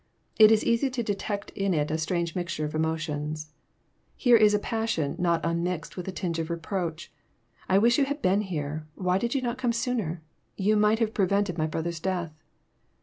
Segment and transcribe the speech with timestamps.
[0.39, 3.51] It is easy to detect in it a strange mixture of emotions.
[4.15, 7.13] Here is a passion, not nnmixed with a tinge of reproach.
[7.41, 10.23] '< I wish yon had been here: why did you not come sooner?
[10.57, 12.33] You might have prevented my brother's death."